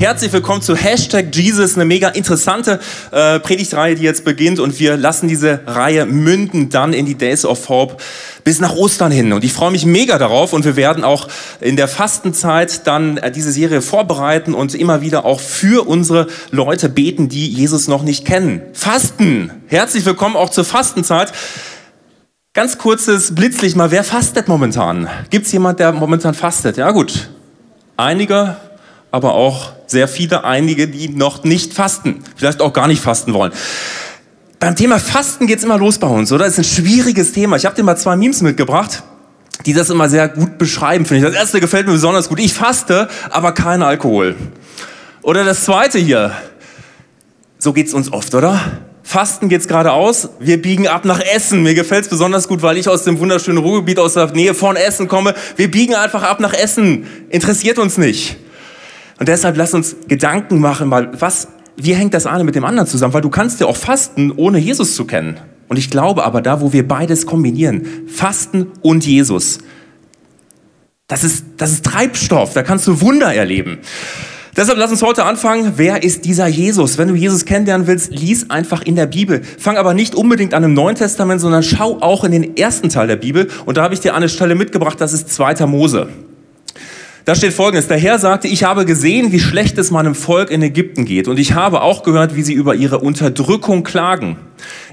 [0.00, 2.80] Herzlich willkommen zu Hashtag Jesus, eine mega interessante
[3.10, 7.44] äh, Predigtreihe, die jetzt beginnt und wir lassen diese Reihe münden dann in die Days
[7.44, 7.98] of Hope
[8.42, 9.34] bis nach Ostern hin.
[9.34, 11.28] Und ich freue mich mega darauf und wir werden auch
[11.60, 16.88] in der Fastenzeit dann äh, diese Serie vorbereiten und immer wieder auch für unsere Leute
[16.88, 18.62] beten, die Jesus noch nicht kennen.
[18.72, 19.50] Fasten!
[19.66, 21.30] Herzlich willkommen auch zur Fastenzeit.
[22.54, 25.08] Ganz kurzes Blitzlicht mal, wer fastet momentan?
[25.28, 26.78] Gibt es jemand, der momentan fastet?
[26.78, 27.28] Ja gut,
[27.98, 28.56] einige,
[29.10, 33.52] aber auch sehr viele, einige, die noch nicht fasten, vielleicht auch gar nicht fasten wollen.
[34.60, 36.44] Beim Thema Fasten geht's immer los bei uns, oder?
[36.44, 37.56] Das ist ein schwieriges Thema.
[37.56, 39.02] Ich habe dir mal zwei Memes mitgebracht,
[39.64, 41.32] die das immer sehr gut beschreiben, finde ich.
[41.32, 42.38] Das erste gefällt mir besonders gut.
[42.40, 44.36] Ich faste, aber kein Alkohol.
[45.22, 46.32] Oder das zweite hier.
[47.58, 48.60] So geht's uns oft, oder?
[49.02, 51.62] Fasten geht's geradeaus, wir biegen ab nach Essen.
[51.62, 55.08] Mir gefällt's besonders gut, weil ich aus dem wunderschönen Ruhrgebiet aus der Nähe von Essen
[55.08, 55.34] komme.
[55.56, 57.06] Wir biegen einfach ab nach Essen.
[57.28, 58.36] Interessiert uns nicht.
[59.20, 62.88] Und deshalb lass uns Gedanken machen, mal, was, wie hängt das eine mit dem anderen
[62.88, 63.12] zusammen?
[63.12, 65.36] Weil du kannst ja auch fasten, ohne Jesus zu kennen.
[65.68, 69.58] Und ich glaube aber, da, wo wir beides kombinieren, Fasten und Jesus,
[71.06, 73.80] das ist, das ist Treibstoff, da kannst du Wunder erleben.
[74.56, 75.74] Deshalb lass uns heute anfangen.
[75.76, 76.96] Wer ist dieser Jesus?
[76.96, 79.42] Wenn du Jesus kennenlernen willst, lies einfach in der Bibel.
[79.58, 83.06] Fang aber nicht unbedingt an im Neuen Testament, sondern schau auch in den ersten Teil
[83.06, 83.48] der Bibel.
[83.66, 85.66] Und da habe ich dir eine Stelle mitgebracht, das ist 2.
[85.66, 86.08] Mose.
[87.30, 87.86] Da steht folgendes.
[87.86, 91.28] Der Herr sagte, ich habe gesehen, wie schlecht es meinem Volk in Ägypten geht.
[91.28, 94.36] Und ich habe auch gehört, wie sie über ihre Unterdrückung klagen.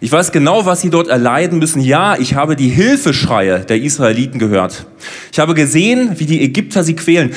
[0.02, 1.82] Ich weiß genau, was sie dort erleiden müssen.
[1.82, 4.86] Ja, ich habe die Hilfeschreie der Israeliten gehört.
[5.32, 7.34] Ich habe gesehen, wie die Ägypter sie quälen.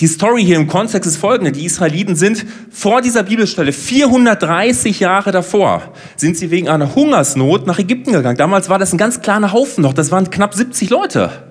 [0.00, 1.52] Die Story hier im Kontext ist folgende.
[1.52, 7.78] Die Israeliten sind vor dieser Bibelstelle 430 Jahre davor, sind sie wegen einer Hungersnot nach
[7.78, 8.36] Ägypten gegangen.
[8.36, 9.92] Damals war das ein ganz kleiner Haufen noch.
[9.92, 11.47] Das waren knapp 70 Leute.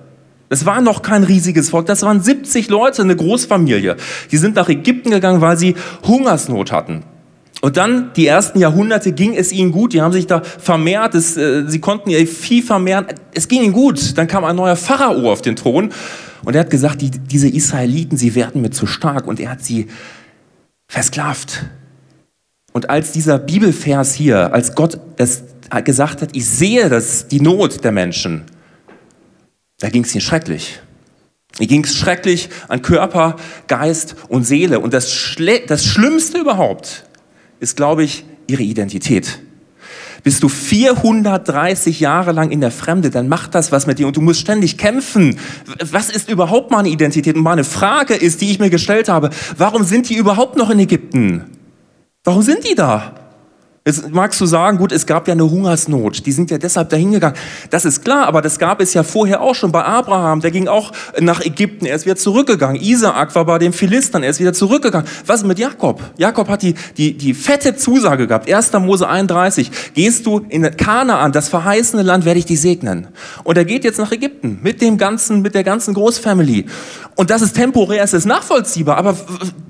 [0.48, 3.96] Das war noch kein riesiges Volk, das waren 70 Leute, eine Großfamilie.
[4.30, 5.74] Die sind nach Ägypten gegangen, weil sie
[6.06, 7.04] Hungersnot hatten.
[7.60, 9.92] Und dann, die ersten Jahrhunderte, ging es ihnen gut.
[9.92, 11.14] Die haben sich da vermehrt.
[11.14, 13.06] Es, äh, sie konnten ihr Vieh vermehren.
[13.34, 14.16] Es ging ihnen gut.
[14.16, 15.90] Dann kam ein neuer Pharao auf den Thron.
[16.44, 19.26] Und er hat gesagt, die, diese Israeliten, sie werden mir zu stark.
[19.26, 19.88] Und er hat sie
[20.86, 21.66] versklavt.
[22.72, 25.42] Und als dieser Bibelvers hier, als Gott es
[25.84, 28.44] gesagt hat, ich sehe das, die Not der Menschen,
[29.78, 30.80] da ging es ihnen schrecklich.
[31.58, 34.80] Ihr ging es schrecklich an Körper, Geist und Seele.
[34.80, 37.04] Und das, Schle das Schlimmste überhaupt
[37.60, 39.40] ist, glaube ich, ihre Identität.
[40.24, 44.16] Bist du 430 Jahre lang in der Fremde, dann macht das was mit dir und
[44.16, 45.38] du musst ständig kämpfen.
[45.92, 47.36] Was ist überhaupt meine Identität?
[47.36, 50.80] Und meine Frage ist, die ich mir gestellt habe, warum sind die überhaupt noch in
[50.80, 51.44] Ägypten?
[52.24, 53.14] Warum sind die da?
[53.88, 57.10] Jetzt magst du sagen, gut, es gab ja eine Hungersnot, die sind ja deshalb dahin
[57.10, 57.36] gegangen.
[57.70, 60.68] Das ist klar, aber das gab es ja vorher auch schon bei Abraham, der ging
[60.68, 62.82] auch nach Ägypten, er ist wieder zurückgegangen.
[62.82, 65.08] Isaak war bei den Philistern, er ist wieder zurückgegangen.
[65.24, 66.02] Was mit Jakob?
[66.18, 68.74] Jakob hat die, die, die fette Zusage gehabt, 1.
[68.74, 73.06] Mose 31, gehst du in Kanaan, das verheißene Land, werde ich dich segnen.
[73.42, 76.66] Und er geht jetzt nach Ägypten mit dem ganzen, mit der ganzen Großfamily.
[77.14, 79.16] Und das ist temporär, es ist nachvollziehbar, aber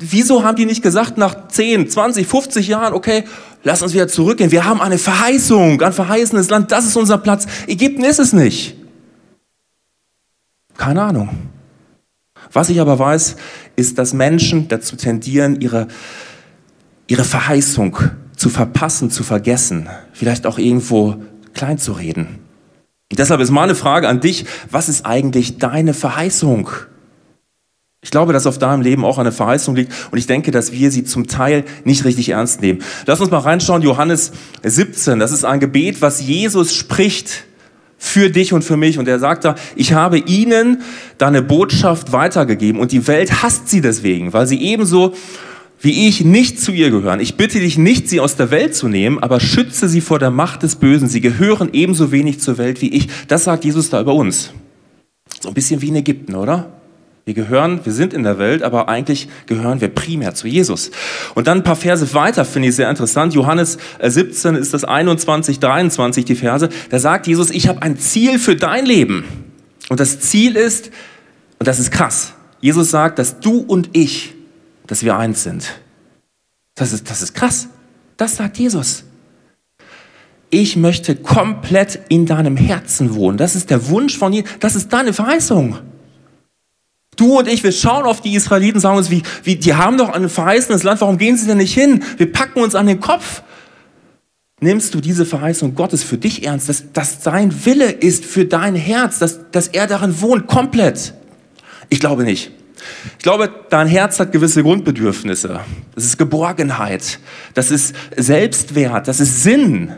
[0.01, 3.23] wieso haben die nicht gesagt nach 10, 20, 50 Jahren, okay,
[3.65, 4.51] Lass uns wieder zurückgehen.
[4.51, 6.71] Wir haben eine Verheißung, ein verheißenes Land.
[6.71, 7.47] Das ist unser Platz.
[7.67, 8.77] Ägypten ist es nicht.
[10.77, 11.29] Keine Ahnung.
[12.53, 13.37] Was ich aber weiß,
[13.77, 15.89] ist, dass Menschen dazu tendieren, ihre,
[17.07, 17.97] ihre Verheißung
[18.37, 21.17] zu verpassen, zu vergessen, vielleicht auch irgendwo
[21.53, 22.39] klein zu reden.
[23.11, 26.71] Und deshalb ist meine Frage an dich, was ist eigentlich deine Verheißung?
[28.01, 30.93] Ich glaube, dass auf deinem Leben auch eine Verheißung liegt und ich denke, dass wir
[30.93, 32.81] sie zum Teil nicht richtig ernst nehmen.
[33.07, 34.31] Lass uns mal reinschauen, Johannes
[34.63, 35.19] 17.
[35.19, 37.45] Das ist ein Gebet, was Jesus spricht
[37.99, 39.01] für dich und für mich.
[39.01, 40.83] Und er sagt da, ich habe ihnen
[41.19, 45.15] deine Botschaft weitergegeben und die Welt hasst sie deswegen, weil sie ebenso
[45.81, 47.21] wie ich nicht zu ihr gehören.
[47.21, 50.31] Ich bitte dich nicht, sie aus der Welt zu nehmen, aber schütze sie vor der
[50.31, 51.09] Macht des Bösen.
[51.09, 53.09] Sie gehören ebenso wenig zur Welt wie ich.
[53.27, 54.53] Das sagt Jesus da über uns.
[55.41, 56.78] So ein bisschen wie in Ägypten, oder?
[57.29, 60.91] Wir gehören, wir sind in der Welt, aber eigentlich gehören wir primär zu Jesus.
[61.35, 63.35] Und dann ein paar Verse weiter finde ich sehr interessant.
[63.35, 66.71] Johannes 17 äh, ist das 21, 23 die Verse.
[66.89, 69.25] Da sagt Jesus, ich habe ein Ziel für dein Leben.
[69.91, 70.91] Und das Ziel ist,
[71.59, 72.33] und das ist krass,
[72.63, 74.33] Jesus sagt, dass du und ich,
[74.87, 75.81] dass wir eins sind.
[76.77, 77.69] Das ist, das ist krass.
[78.17, 79.05] Das sagt Jesus.
[80.49, 83.37] Ich möchte komplett in deinem Herzen wohnen.
[83.37, 84.51] Das ist der Wunsch von Jesus.
[84.61, 85.77] Das ist deine Verheißung.
[87.19, 90.11] Du und ich, wir schauen auf die Israeliten, sagen uns, wie, wie, die haben doch
[90.11, 92.05] ein verheißenes Land, warum gehen sie denn nicht hin?
[92.17, 93.43] Wir packen uns an den Kopf.
[94.61, 98.75] Nimmst du diese Verheißung Gottes für dich ernst, dass, dass sein Wille ist für dein
[98.77, 101.15] Herz, dass, dass er darin wohnt, komplett?
[101.89, 102.53] Ich glaube nicht.
[103.19, 105.61] Ich glaube, dein Herz hat gewisse Grundbedürfnisse.
[105.97, 107.19] Das ist Geborgenheit,
[107.55, 109.93] das ist Selbstwert, das ist Sinn.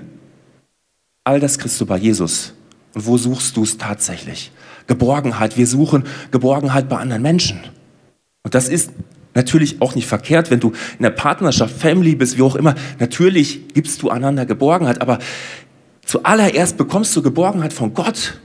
[1.25, 2.55] All das kriegst du bei Jesus.
[2.95, 4.53] Und wo suchst du es tatsächlich?
[4.87, 5.57] Geborgenheit.
[5.57, 7.61] Wir suchen Geborgenheit bei anderen Menschen.
[8.43, 8.91] Und das ist
[9.35, 12.75] natürlich auch nicht verkehrt, wenn du in der Partnerschaft, Family bist, wie auch immer.
[12.99, 15.19] Natürlich gibst du einander Geborgenheit, aber
[16.05, 18.39] zuallererst bekommst du Geborgenheit von Gott.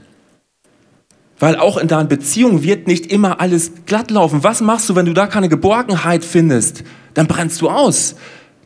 [1.38, 4.42] Weil auch in deinen Beziehungen wird nicht immer alles glatt laufen.
[4.42, 6.82] Was machst du, wenn du da keine Geborgenheit findest?
[7.12, 8.16] Dann brennst du aus.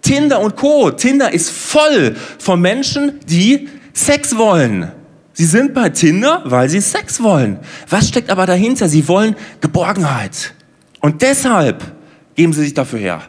[0.03, 0.91] Tinder und Co.
[0.91, 4.93] Tinder ist voll von Menschen, die Sex wollen.
[5.41, 7.61] Sie sind bei Tinder, weil sie Sex wollen.
[7.89, 8.91] Was steckt aber dahinter?
[8.91, 10.53] Sie wollen Geborgenheit.
[11.01, 11.83] Und deshalb
[12.35, 13.23] geben sie sich dafür her.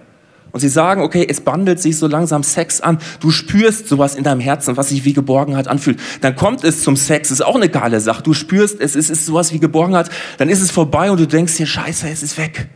[0.51, 2.97] Und sie sagen, okay, es bandelt sich so langsam Sex an.
[3.21, 6.01] Du spürst sowas in deinem Herzen, was sich wie Geborgenheit anfühlt.
[6.19, 8.21] Dann kommt es zum Sex, ist auch eine geile Sache.
[8.23, 10.09] Du spürst, es ist, ist sowas wie Geborgenheit.
[10.37, 12.67] Dann ist es vorbei und du denkst dir, scheiße, es ist weg.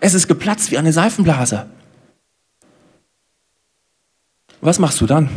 [0.00, 1.66] Es ist geplatzt wie eine Seifenblase.
[4.62, 5.28] Was machst du dann?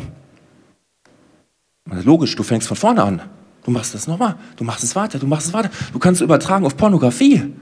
[2.01, 3.21] Logisch, du fängst von vorne an.
[3.63, 5.69] Du machst das nochmal, du machst es weiter, du machst es weiter.
[5.93, 7.53] Du kannst es übertragen auf Pornografie.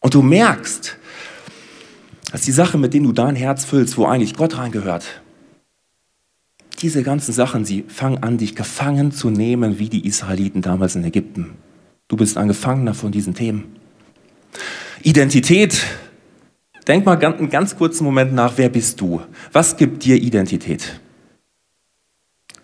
[0.00, 0.96] Und du merkst,
[2.32, 5.22] dass die Sache, mit denen du dein Herz füllst, wo eigentlich Gott reingehört,
[6.80, 11.04] diese ganzen Sachen, sie fangen an, dich gefangen zu nehmen, wie die Israeliten damals in
[11.04, 11.52] Ägypten.
[12.08, 13.76] Du bist ein Gefangener von diesen Themen.
[15.02, 15.84] Identität.
[16.88, 19.22] Denk mal einen ganz kurzen Moment nach, wer bist du?
[19.52, 21.00] Was gibt dir Identität?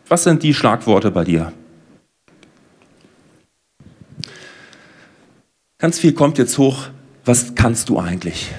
[0.08, 1.52] Was sind die Schlagworte bei dir?
[5.76, 6.86] Ganz viel kommt jetzt hoch.
[7.26, 8.50] Was kannst du eigentlich?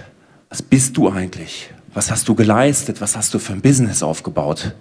[0.49, 1.71] Was bist du eigentlich?
[1.93, 3.01] Was hast du geleistet?
[3.01, 4.75] Was hast du für ein Business aufgebaut?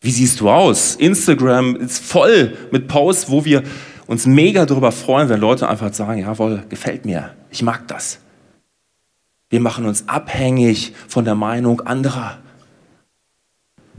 [0.00, 0.94] Wie siehst du aus?
[0.94, 3.64] Instagram ist voll mit Posts, wo wir
[4.06, 8.20] uns mega darüber freuen, wenn Leute einfach sagen, jawohl, gefällt mir, ich mag das.
[9.50, 12.38] Wir machen uns abhängig von der Meinung anderer.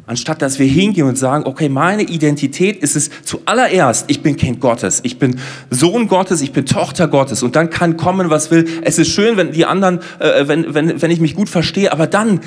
[0.07, 4.59] Anstatt dass wir hingehen und sagen, okay, meine Identität ist es zuallererst, ich bin Kind
[4.59, 5.39] Gottes, ich bin
[5.71, 8.67] Sohn Gottes, ich bin Tochter Gottes und dann kann kommen, was will.
[8.83, 12.05] Es ist schön, wenn die anderen, äh, wenn, wenn, wenn ich mich gut verstehe, aber
[12.05, 12.41] dann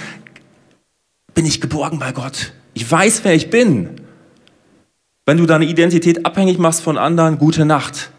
[1.35, 2.53] bin ich geborgen bei Gott.
[2.75, 4.03] Ich weiß, wer ich bin.
[5.27, 8.13] Wenn du deine Identität abhängig machst von anderen, gute Nacht.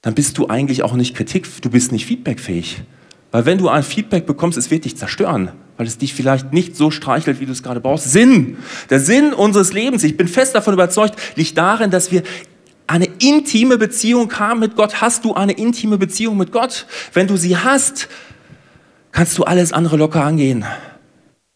[0.00, 2.82] Dann bist du eigentlich auch nicht kritik, du bist nicht feedbackfähig.
[3.30, 6.76] Weil wenn du ein Feedback bekommst, es wird dich zerstören weil es dich vielleicht nicht
[6.76, 8.10] so streichelt, wie du es gerade brauchst.
[8.10, 8.58] Sinn.
[8.90, 12.22] Der Sinn unseres Lebens, ich bin fest davon überzeugt, liegt darin, dass wir
[12.86, 15.00] eine intime Beziehung haben mit Gott.
[15.00, 16.86] Hast du eine intime Beziehung mit Gott?
[17.12, 18.08] Wenn du sie hast,
[19.12, 20.64] kannst du alles andere locker angehen.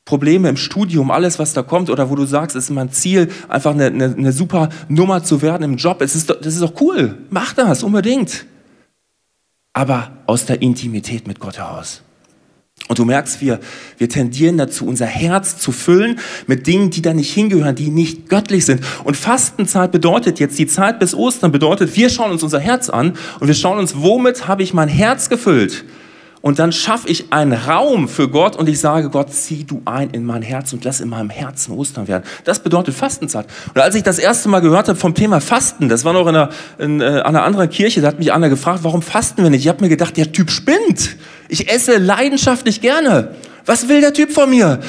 [0.05, 3.29] Probleme im Studium, alles, was da kommt, oder wo du sagst, es ist mein Ziel,
[3.47, 6.01] einfach eine, eine, eine super Nummer zu werden im Job.
[6.01, 7.19] Es ist, das ist doch cool.
[7.29, 8.47] Mach das unbedingt.
[9.75, 12.03] Aber aus der Intimität mit Gott heraus.
[12.89, 13.61] Und du merkst, wir,
[13.99, 18.29] wir tendieren dazu, unser Herz zu füllen mit Dingen, die da nicht hingehören, die nicht
[18.31, 18.83] göttlich sind.
[19.05, 23.13] Und Fastenzeit bedeutet jetzt, die Zeit bis Ostern bedeutet, wir schauen uns unser Herz an
[23.41, 25.85] und wir schauen uns, womit habe ich mein Herz gefüllt?
[26.49, 30.09] Und dann schaffe ich einen Raum für Gott und ich sage, Gott, zieh du ein
[30.13, 32.25] in mein Herz und lass in meinem Herzen Ostern werden.
[32.45, 33.45] Das bedeutet Fastenzeit.
[33.75, 36.29] Und als ich das erste Mal gehört habe vom Thema Fasten, das war noch in
[36.29, 39.61] einer, in, äh, einer anderen Kirche, da hat mich einer gefragt, warum fasten wir nicht?
[39.61, 41.17] Ich habe mir gedacht, der Typ spinnt.
[41.51, 43.35] Ich esse leidenschaftlich gerne.
[43.67, 44.81] Was will der Typ von mir?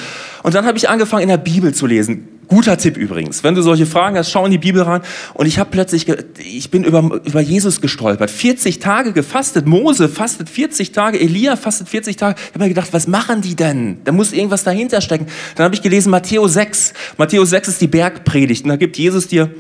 [0.44, 2.39] Und dann habe ich angefangen, in der Bibel zu lesen.
[2.50, 3.44] Guter Tipp übrigens.
[3.44, 5.02] Wenn du solche Fragen hast, schau in die Bibel rein.
[5.36, 6.08] Und ich habe plötzlich,
[6.40, 8.32] ich bin über, über Jesus gestolpert.
[8.32, 9.68] 40 Tage gefastet.
[9.68, 11.20] Mose fastet 40 Tage.
[11.20, 12.40] Elia fastet 40 Tage.
[12.40, 14.00] Ich habe mir gedacht, was machen die denn?
[14.04, 15.28] Da muss irgendwas dahinter stecken.
[15.56, 16.94] Dann habe ich gelesen Matthäus 6.
[17.18, 18.64] Matthäus 6 ist die Bergpredigt.
[18.64, 19.52] Und da gibt Jesus dir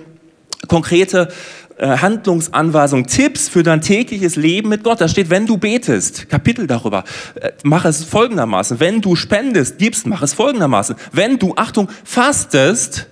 [0.67, 1.29] konkrete
[1.86, 5.00] Handlungsanweisungen, Tipps für dein tägliches Leben mit Gott.
[5.01, 7.03] Da steht, wenn du betest, Kapitel darüber,
[7.36, 8.79] äh, mach es folgendermaßen.
[8.79, 10.95] Wenn du spendest, gibst, mach es folgendermaßen.
[11.12, 13.07] Wenn du, Achtung, fastest,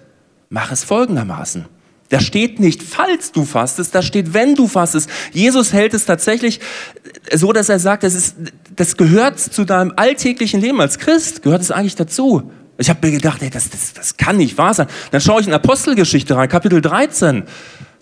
[0.50, 1.66] mach es folgendermaßen.
[2.10, 5.10] Da steht nicht, falls du fastest, da steht, wenn du fastest.
[5.34, 6.62] Jesus hält es tatsächlich
[7.34, 8.36] so, dass er sagt, das, ist,
[8.76, 12.52] das gehört zu deinem alltäglichen Leben als Christ, gehört es eigentlich dazu.
[12.78, 14.88] Ich habe mir gedacht, ey, das, das, das kann nicht wahr sein.
[15.12, 17.44] Dann schaue ich in Apostelgeschichte rein, Kapitel 13.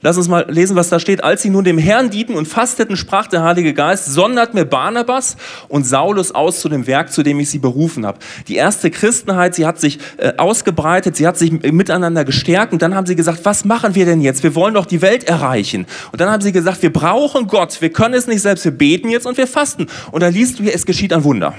[0.05, 1.23] Lass uns mal lesen, was da steht.
[1.23, 5.35] Als sie nun dem Herrn dienten und fasteten, sprach der Heilige Geist, sondert mir Barnabas
[5.67, 8.19] und Saulus aus zu dem Werk, zu dem ich sie berufen habe.
[8.47, 12.93] Die erste Christenheit, sie hat sich äh, ausgebreitet, sie hat sich miteinander gestärkt und dann
[12.93, 14.43] haben sie gesagt, was machen wir denn jetzt?
[14.43, 15.87] Wir wollen doch die Welt erreichen.
[16.11, 19.09] Und dann haben sie gesagt, wir brauchen Gott, wir können es nicht selbst, wir beten
[19.09, 19.87] jetzt und wir fasten.
[20.11, 21.55] Und dann liest du hier, es geschieht ein Wunder.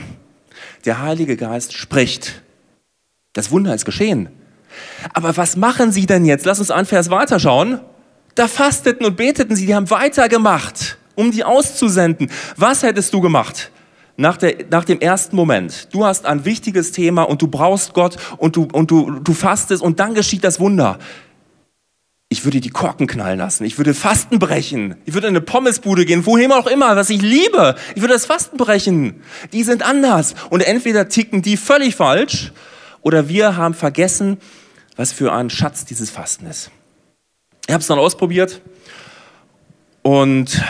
[0.84, 2.42] Der Heilige Geist spricht.
[3.32, 4.28] Das Wunder ist geschehen.
[5.14, 6.46] Aber was machen sie denn jetzt?
[6.46, 7.80] Lass uns einen Vers weiterschauen.
[8.36, 12.30] Da fasteten und beteten sie, die haben weitergemacht, um die auszusenden.
[12.56, 13.72] Was hättest du gemacht?
[14.18, 15.88] Nach, der, nach dem ersten Moment.
[15.92, 19.82] Du hast ein wichtiges Thema und du brauchst Gott und du, und du, du fastest
[19.82, 20.98] und dann geschieht das Wunder.
[22.28, 23.64] Ich würde die Korken knallen lassen.
[23.64, 24.96] Ich würde Fasten brechen.
[25.06, 27.76] Ich würde in eine Pommesbude gehen, wohin auch immer, was ich liebe.
[27.94, 29.22] Ich würde das Fasten brechen.
[29.52, 30.34] Die sind anders.
[30.50, 32.52] Und entweder ticken die völlig falsch
[33.00, 34.38] oder wir haben vergessen,
[34.96, 36.70] was für ein Schatz dieses Fasten ist.
[37.66, 38.62] Ich habe es dann ausprobiert
[40.02, 40.62] und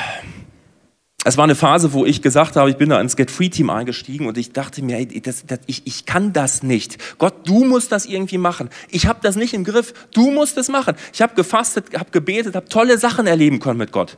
[1.25, 3.69] es war eine Phase, wo ich gesagt habe, ich bin da ins Get Free Team
[3.69, 7.19] eingestiegen und ich dachte mir, ey, das, das, ich, ich kann das nicht.
[7.19, 8.71] Gott, du musst das irgendwie machen.
[8.91, 9.93] Ich habe das nicht im Griff.
[10.15, 10.95] Du musst es machen.
[11.13, 14.17] Ich habe gefastet, habe gebetet, habe tolle Sachen erleben können mit Gott.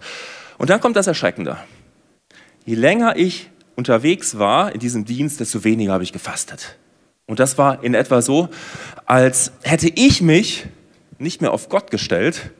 [0.59, 1.57] Und dann kommt das Erschreckende.
[2.67, 6.77] Je länger ich unterwegs war in diesem Dienst, desto weniger habe ich gefastet.
[7.27, 8.51] Und das war in etwa so,
[9.07, 10.67] als hätte ich mich
[11.19, 12.51] nicht mehr auf Gott gestellt,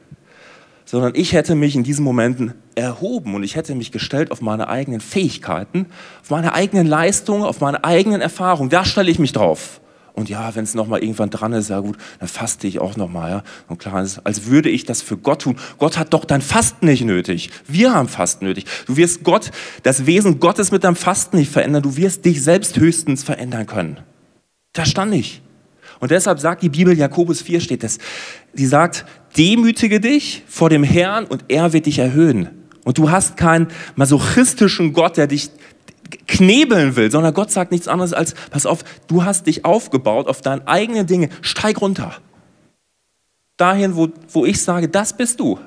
[0.89, 4.69] sondern ich hätte mich in diesen Momenten erhoben und ich hätte mich gestellt auf meine
[4.69, 5.85] eigenen Fähigkeiten,
[6.23, 8.71] auf meine eigenen Leistungen, auf meine eigenen Erfahrungen.
[8.71, 9.81] Da stelle ich mich drauf.
[10.13, 13.29] Und ja, wenn es nochmal irgendwann dran ist, ja gut, dann faste ich auch nochmal.
[13.29, 13.43] Ja?
[13.67, 15.57] Und klar, als würde ich das für Gott tun.
[15.77, 17.51] Gott hat doch dein Fasten nicht nötig.
[17.67, 18.65] Wir haben Fasten nötig.
[18.87, 19.51] Du wirst Gott,
[19.83, 21.83] das Wesen Gottes mit deinem Fasten nicht verändern.
[21.83, 23.99] Du wirst dich selbst höchstens verändern können.
[24.73, 25.43] Da stand ich.
[25.99, 27.99] Und deshalb sagt die Bibel, Jakobus 4 steht das,
[28.53, 29.05] die sagt,
[29.37, 32.49] demütige dich vor dem Herrn und er wird dich erhöhen.
[32.83, 35.51] Und du hast keinen masochistischen Gott, der dich
[36.27, 40.41] knebeln will, sondern Gott sagt nichts anderes als, pass auf, du hast dich aufgebaut auf
[40.41, 42.15] deine eigenen Dinge, steig runter.
[43.57, 45.59] Dahin, wo, wo ich sage, das bist du.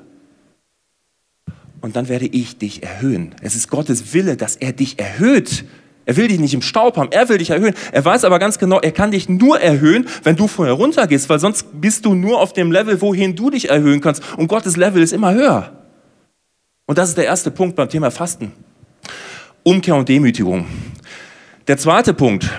[1.81, 3.35] Und dann werde ich dich erhöhen.
[3.41, 5.65] Es ist Gottes Wille, dass er dich erhöht.
[6.05, 7.73] Er will dich nicht im Staub haben, er will dich erhöhen.
[7.91, 11.39] Er weiß aber ganz genau, er kann dich nur erhöhen, wenn du vorher runtergehst, weil
[11.39, 14.21] sonst bist du nur auf dem Level, wohin du dich erhöhen kannst.
[14.37, 15.71] Und Gottes Level ist immer höher.
[16.85, 18.51] Und das ist der erste Punkt beim Thema Fasten.
[19.63, 20.65] Umkehr und Demütigung.
[21.67, 22.49] Der zweite Punkt.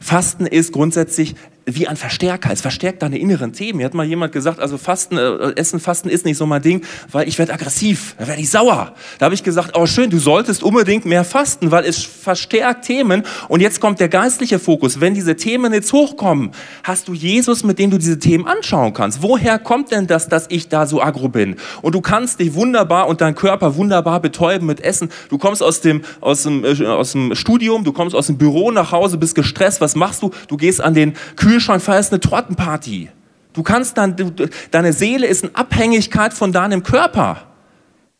[0.00, 1.34] Fasten ist grundsätzlich
[1.66, 2.52] wie ein Verstärker.
[2.52, 3.78] Es verstärkt deine inneren Themen.
[3.78, 6.82] Mir hat mal jemand gesagt, also Fasten, äh, Essen, Fasten ist nicht so mein Ding,
[7.10, 8.94] weil ich werde aggressiv, da werde ich sauer.
[9.18, 13.22] Da habe ich gesagt, oh schön, du solltest unbedingt mehr fasten, weil es verstärkt Themen.
[13.48, 15.00] Und jetzt kommt der geistliche Fokus.
[15.00, 16.50] Wenn diese Themen jetzt hochkommen,
[16.82, 19.22] hast du Jesus, mit dem du diese Themen anschauen kannst.
[19.22, 21.56] Woher kommt denn das, dass ich da so aggro bin?
[21.82, 25.08] Und du kannst dich wunderbar und deinen Körper wunderbar betäuben mit Essen.
[25.30, 28.70] Du kommst aus dem, aus dem, äh, aus dem Studium, du kommst aus dem Büro
[28.70, 29.80] nach Hause, bist gestresst.
[29.80, 30.30] Was machst du?
[30.48, 33.10] Du gehst an den Kühl Kühlschrank feierst eine Tortenparty.
[33.52, 34.32] Du kannst dann, du,
[34.72, 37.46] deine Seele ist in Abhängigkeit von deinem Körper.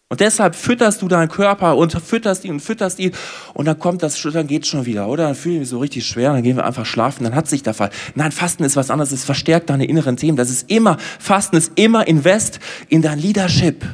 [0.08, 3.10] Und deshalb fütterst du deinen Körper und fütterst ihn und fütterst ihn
[3.52, 5.24] und dann kommt das, dann geht's schon wieder, oder?
[5.24, 7.64] Dann fühle ich mich so richtig schwer, dann gehen wir einfach schlafen, dann hat sich
[7.64, 7.90] der Fall.
[8.14, 10.36] Nein, Fasten ist was anderes, es verstärkt deine inneren Themen.
[10.36, 13.84] Das ist immer, Fasten ist immer Invest in dein Leadership.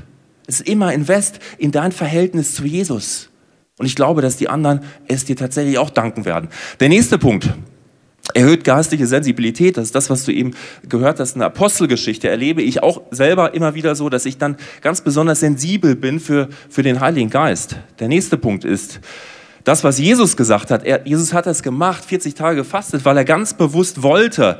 [0.46, 3.30] Es ist immer Invest in dein Verhältnis zu Jesus.
[3.78, 6.50] Und ich glaube, dass die anderen es dir tatsächlich auch danken werden.
[6.80, 7.48] Der nächste Punkt,
[8.34, 9.76] erhöht geistliche Sensibilität.
[9.76, 10.54] Das ist das, was du eben
[10.88, 12.28] gehört hast in der Apostelgeschichte.
[12.28, 16.48] Erlebe ich auch selber immer wieder so, dass ich dann ganz besonders sensibel bin für,
[16.68, 17.76] für den Heiligen Geist.
[17.98, 19.00] Der nächste Punkt ist,
[19.64, 20.84] das, was Jesus gesagt hat.
[20.84, 24.58] Er, Jesus hat das gemacht, 40 Tage gefastet, weil er ganz bewusst wollte,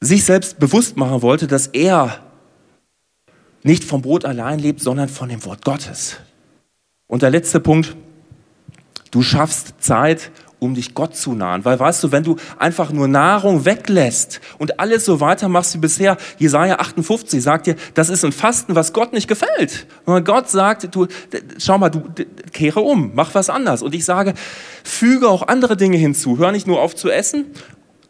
[0.00, 2.20] sich selbst bewusst machen wollte, dass er
[3.62, 6.16] nicht vom Brot allein lebt, sondern von dem Wort Gottes.
[7.06, 7.96] Und der letzte Punkt,
[9.10, 10.30] du schaffst Zeit,
[10.66, 11.64] um dich Gott zu nahen.
[11.64, 16.16] Weil weißt du, wenn du einfach nur Nahrung weglässt und alles so weitermachst wie bisher,
[16.38, 19.86] Jesaja 58 sagt dir, das ist ein Fasten, was Gott nicht gefällt.
[20.04, 21.06] Und Gott sagt, du,
[21.58, 22.02] schau mal, du
[22.52, 23.82] kehre um, mach was anders.
[23.82, 24.34] Und ich sage,
[24.84, 26.38] füge auch andere Dinge hinzu.
[26.38, 27.46] Hör nicht nur auf zu essen,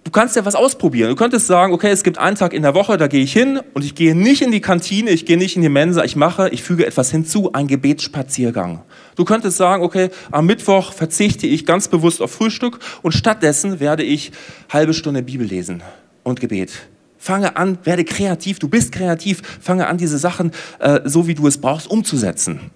[0.06, 1.10] du kannst ja was ausprobieren.
[1.10, 3.60] Du könntest sagen, okay, es gibt einen Tag in der Woche, da gehe ich hin
[3.75, 6.48] und ich gehe nicht in die Kantine, ich gehe nicht in die Mensa, ich mache,
[6.50, 8.82] ich füge etwas hinzu, einen Gebetsspaziergang.
[9.16, 14.04] Du könntest sagen, okay, am Mittwoch verzichte ich ganz bewusst auf Frühstück und stattdessen werde
[14.04, 14.30] ich
[14.68, 15.82] halbe Stunde Bibel lesen
[16.22, 16.70] und Gebet.
[17.18, 21.48] Fange an, werde kreativ, du bist kreativ, fange an, diese Sachen, äh, so wie du
[21.48, 22.70] es brauchst, umzusetzen.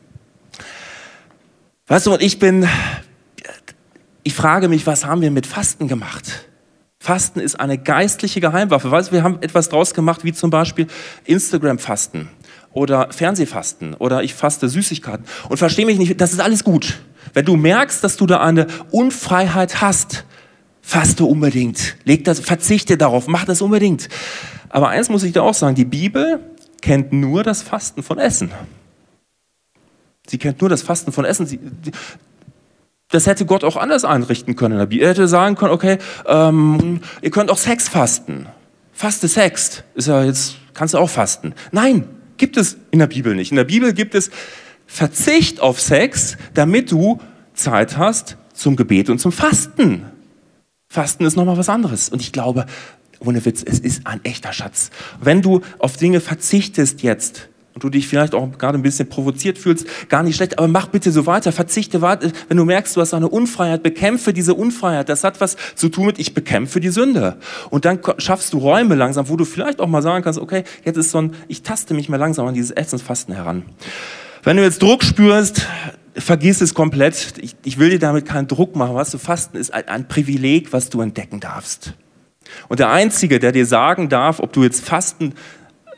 [1.86, 2.66] Weißt du, und ich bin,
[4.24, 6.49] ich frage mich, was haben wir mit Fasten gemacht?
[7.02, 8.90] Fasten ist eine geistliche Geheimwaffe.
[8.90, 10.86] Weißt du, wir haben etwas draus gemacht, wie zum Beispiel
[11.24, 12.28] Instagram-Fasten
[12.72, 15.24] oder Fernsehfasten oder ich faste Süßigkeiten.
[15.48, 17.00] Und verstehe mich nicht, das ist alles gut.
[17.32, 20.26] Wenn du merkst, dass du da eine Unfreiheit hast,
[20.82, 21.96] faste unbedingt.
[22.04, 24.10] Leg das, verzichte darauf, mach das unbedingt.
[24.68, 26.40] Aber eins muss ich dir auch sagen, die Bibel
[26.82, 28.50] kennt nur das Fasten von Essen.
[30.28, 31.46] Sie kennt nur das Fasten von Essen.
[31.46, 31.58] Sie,
[33.10, 34.78] das hätte Gott auch anders einrichten können.
[34.78, 38.46] Er hätte sagen können, okay, ähm, ihr könnt auch Sex fasten.
[38.92, 39.82] faste Sex.
[39.94, 41.54] Ist ja jetzt, kannst du auch fasten.
[41.72, 42.04] Nein,
[42.36, 43.50] gibt es in der Bibel nicht.
[43.50, 44.30] In der Bibel gibt es
[44.86, 47.20] Verzicht auf Sex, damit du
[47.54, 50.06] Zeit hast zum Gebet und zum Fasten.
[50.88, 52.08] Fasten ist nochmal was anderes.
[52.08, 52.66] Und ich glaube,
[53.20, 54.90] ohne Witz, es ist ein echter Schatz.
[55.20, 59.58] Wenn du auf Dinge verzichtest jetzt, und du dich vielleicht auch gerade ein bisschen provoziert
[59.58, 62.30] fühlst, gar nicht schlecht, aber mach bitte so weiter, verzichte weiter.
[62.48, 65.08] Wenn du merkst, du hast eine Unfreiheit, bekämpfe diese Unfreiheit.
[65.08, 67.36] Das hat was zu tun mit, ich bekämpfe die Sünde.
[67.70, 70.96] Und dann schaffst du Räume langsam, wo du vielleicht auch mal sagen kannst, okay, jetzt
[70.96, 73.62] ist so ein, ich taste mich mal langsam an dieses Essensfasten heran.
[74.42, 75.66] Wenn du jetzt Druck spürst,
[76.14, 77.34] vergiss es komplett.
[77.40, 78.94] Ich, ich will dir damit keinen Druck machen.
[78.94, 81.94] Was du Fasten ist ein, ein Privileg, was du entdecken darfst.
[82.68, 85.34] Und der Einzige, der dir sagen darf, ob du jetzt Fasten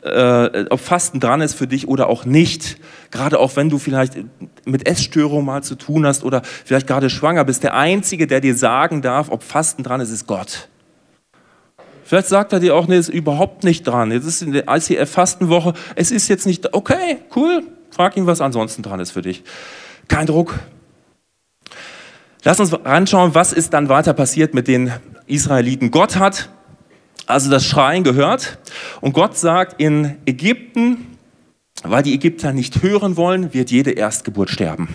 [0.03, 2.77] äh, ob Fasten dran ist für dich oder auch nicht.
[3.11, 4.17] Gerade auch wenn du vielleicht
[4.65, 7.63] mit Essstörungen mal zu tun hast oder vielleicht gerade schwanger bist.
[7.63, 10.67] Der Einzige, der dir sagen darf, ob Fasten dran ist, ist Gott.
[12.03, 14.11] Vielleicht sagt er dir auch, nee, ist überhaupt nicht dran.
[14.11, 18.83] Jetzt ist in der ICF-Fastenwoche, es ist jetzt nicht, okay, cool, frag ihn, was ansonsten
[18.83, 19.43] dran ist für dich.
[20.09, 20.59] Kein Druck.
[22.43, 24.91] Lass uns anschauen, was ist dann weiter passiert mit den
[25.27, 25.91] Israeliten.
[25.91, 26.49] Gott hat
[27.25, 28.57] also das Schreien gehört.
[29.01, 31.17] Und Gott sagt in Ägypten,
[31.83, 34.89] weil die Ägypter nicht hören wollen, wird jede Erstgeburt sterben.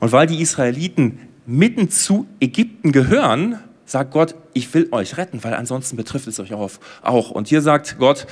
[0.00, 5.54] Und weil die Israeliten mitten zu Ägypten gehören, sagt Gott, ich will euch retten, weil
[5.54, 7.30] ansonsten betrifft es euch auch.
[7.30, 8.26] Und hier sagt Gott,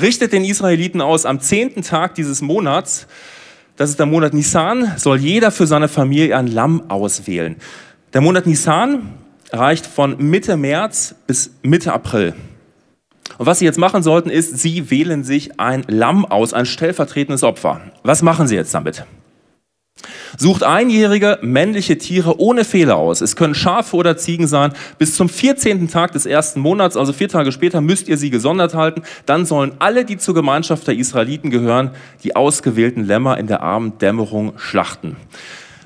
[0.00, 3.06] richtet den Israeliten aus, am zehnten Tag dieses Monats,
[3.76, 7.56] das ist der Monat Nisan, soll jeder für seine Familie ein Lamm auswählen.
[8.12, 9.14] Der Monat Nisan
[9.52, 12.34] reicht von Mitte März bis Mitte April.
[13.40, 17.42] Und was Sie jetzt machen sollten, ist, Sie wählen sich ein Lamm aus, ein stellvertretendes
[17.42, 17.80] Opfer.
[18.02, 19.06] Was machen Sie jetzt damit?
[20.36, 23.22] Sucht einjährige männliche Tiere ohne Fehler aus.
[23.22, 24.74] Es können Schafe oder Ziegen sein.
[24.98, 25.88] Bis zum 14.
[25.88, 29.04] Tag des ersten Monats, also vier Tage später, müsst ihr sie gesondert halten.
[29.24, 34.58] Dann sollen alle, die zur Gemeinschaft der Israeliten gehören, die ausgewählten Lämmer in der Abenddämmerung
[34.58, 35.16] schlachten.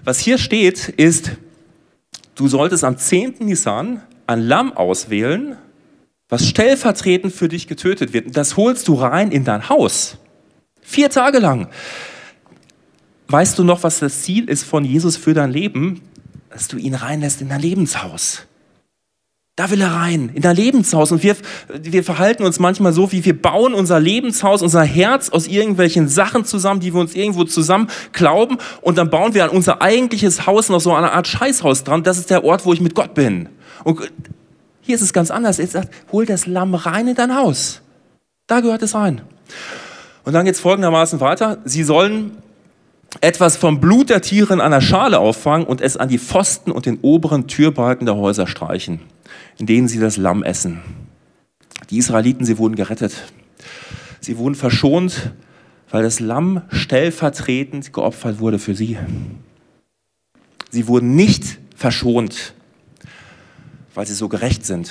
[0.03, 1.31] Was hier steht, ist,
[2.35, 3.37] du solltest am 10.
[3.39, 5.57] Nisan ein Lamm auswählen,
[6.35, 8.37] was stellvertretend für dich getötet wird.
[8.37, 10.17] Das holst du rein in dein Haus.
[10.83, 11.69] Vier Tage lang.
[13.29, 16.01] Weißt du noch, was das Ziel ist von Jesus für dein Leben?
[16.51, 18.47] Dass du ihn reinlässt in dein Lebenshaus.
[19.55, 21.13] Da will er rein, in dein Lebenshaus.
[21.13, 21.37] Und wir,
[21.73, 26.45] wir verhalten uns manchmal so, wie wir bauen unser Lebenshaus, unser Herz aus irgendwelchen Sachen
[26.45, 28.59] zusammen, die wir uns irgendwo zusammen glauben.
[28.81, 32.03] Und dann bauen wir an unser eigentliches Haus noch so eine Art Scheißhaus dran.
[32.03, 33.51] Das ist der Ort, wo ich mit Gott bin.
[33.85, 34.11] Und
[34.85, 35.59] hier ist es ganz anders.
[35.59, 37.81] Er sagt, hol das Lamm rein in dein Haus.
[38.47, 39.23] Da gehört es rein.
[40.25, 41.59] Und dann geht es folgendermaßen weiter.
[41.65, 42.37] Sie sollen
[43.21, 46.85] etwas vom Blut der Tiere in einer Schale auffangen und es an die Pfosten und
[46.85, 49.01] den oberen Türbalken der Häuser streichen,
[49.57, 50.83] in denen sie das Lamm essen.
[51.89, 53.15] Die Israeliten, sie wurden gerettet.
[54.21, 55.33] Sie wurden verschont,
[55.91, 58.99] weil das Lamm stellvertretend geopfert wurde für sie.
[60.71, 62.55] Sie wurden nicht verschont,
[63.95, 64.91] weil sie so gerecht sind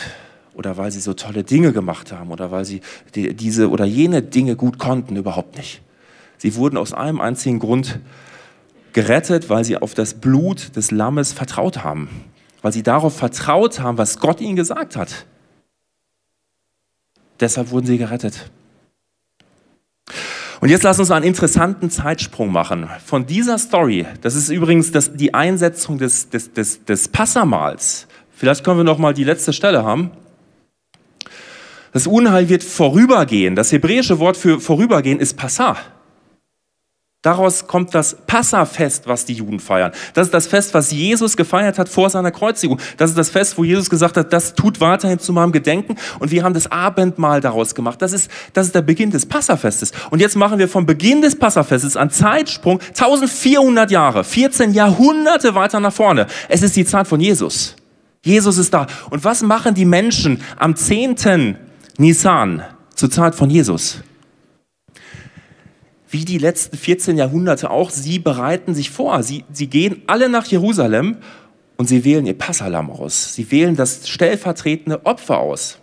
[0.54, 2.82] oder weil sie so tolle Dinge gemacht haben oder weil sie
[3.16, 5.82] die, diese oder jene Dinge gut konnten, überhaupt nicht.
[6.38, 8.00] Sie wurden aus einem einzigen Grund
[8.94, 12.10] gerettet, weil sie auf das Blut des Lammes vertraut haben,
[12.62, 15.26] weil sie darauf vertraut haben, was Gott ihnen gesagt hat.
[17.40, 18.52] Deshalb wurden sie gerettet.
[20.62, 22.88] Und jetzt lass uns einen interessanten Zeitsprung machen.
[23.06, 28.64] Von dieser Story, das ist übrigens das, die Einsetzung des, des, des, des Passamals, Vielleicht
[28.64, 30.12] können wir noch mal die letzte Stelle haben.
[31.94, 33.56] Das Unheil wird vorübergehen.
[33.56, 35.78] Das hebräische Wort für vorübergehen ist Passah.
[37.24, 39.94] Daraus kommt das Passafest, was die Juden feiern.
[40.14, 42.82] Das ist das Fest, was Jesus gefeiert hat vor seiner Kreuzigung.
[42.98, 45.96] Das ist das Fest, wo Jesus gesagt hat, das tut weiterhin zu meinem Gedenken.
[46.20, 48.02] Und wir haben das Abendmahl daraus gemacht.
[48.02, 49.94] Das ist, das ist der Beginn des Passafestes.
[50.10, 55.80] Und jetzt machen wir vom Beginn des Passafestes einen Zeitsprung 1400 Jahre, 14 Jahrhunderte weiter
[55.80, 56.28] nach vorne.
[56.50, 57.78] Es ist die Zeit von Jesus.
[58.24, 58.88] Jesus ist da.
[59.10, 61.58] Und was machen die Menschen am 10.
[61.98, 62.64] Nisan
[62.96, 64.02] zur Zeit von Jesus?
[66.10, 69.24] Wie die letzten 14 Jahrhunderte auch, sie bereiten sich vor.
[69.24, 71.18] Sie, sie gehen alle nach Jerusalem
[71.76, 73.34] und sie wählen ihr Passalam aus.
[73.34, 75.80] Sie wählen das stellvertretende Opfer aus.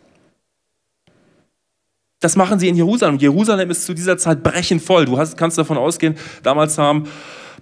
[2.21, 3.19] Das machen sie in Jerusalem.
[3.19, 5.07] Jerusalem ist zu dieser Zeit brechend voll.
[5.07, 7.05] Du hast, kannst davon ausgehen, damals haben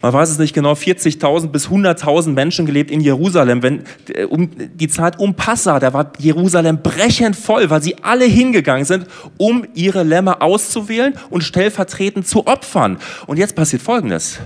[0.01, 3.63] man weiß es nicht genau, 40.000 bis 100.000 Menschen gelebt in Jerusalem.
[3.63, 8.25] Wenn, äh, um die Zeit um Passa, da war Jerusalem brechend voll, weil sie alle
[8.25, 9.07] hingegangen sind,
[9.39, 12.99] um ihre Lämmer auszuwählen und stellvertretend zu opfern.
[13.27, 14.39] Und jetzt passiert Folgendes.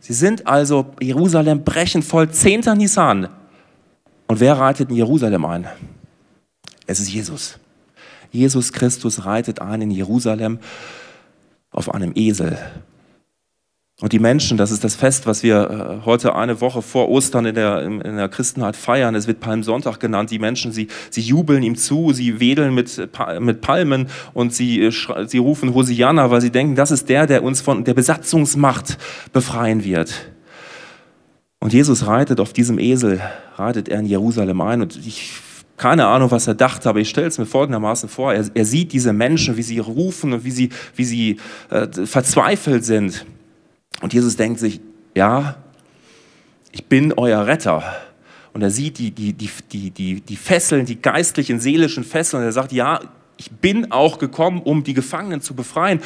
[0.00, 2.60] Sie sind also Jerusalem brechend voll, 10.
[2.76, 3.28] Nisan.
[4.26, 5.66] Und wer reitet in Jerusalem ein?
[6.86, 7.58] Es ist Jesus.
[8.30, 10.58] Jesus Christus reitet ein in Jerusalem
[11.70, 12.58] auf einem Esel.
[14.04, 17.46] Und die Menschen, das ist das Fest, was wir äh, heute eine Woche vor Ostern
[17.46, 19.14] in der, in der Christenheit feiern.
[19.14, 20.30] Es wird Palmsonntag genannt.
[20.30, 23.08] Die Menschen, sie, sie jubeln ihm zu, sie wedeln mit,
[23.40, 24.92] mit Palmen und sie, äh,
[25.26, 28.98] sie rufen Hosianna, weil sie denken, das ist der, der uns von der Besatzungsmacht
[29.32, 30.12] befreien wird.
[31.58, 33.22] Und Jesus reitet auf diesem Esel,
[33.56, 34.82] reitet er in Jerusalem ein.
[34.82, 35.32] Und ich
[35.78, 38.34] keine Ahnung, was er dachte, aber ich stelle es mir folgendermaßen vor.
[38.34, 41.38] Er, er, sieht diese Menschen, wie sie rufen und wie sie, wie sie
[41.70, 43.24] äh, verzweifelt sind.
[44.00, 44.80] Und Jesus denkt sich,
[45.14, 45.56] ja,
[46.72, 47.82] ich bin euer Retter.
[48.52, 52.42] Und er sieht die, die, die, die, die, die Fesseln, die geistlichen, seelischen Fesseln.
[52.42, 53.00] Und er sagt, ja,
[53.36, 56.00] ich bin auch gekommen, um die Gefangenen zu befreien.